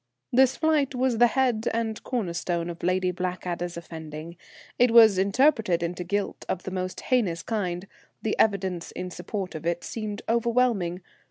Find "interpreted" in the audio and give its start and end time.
5.19-5.83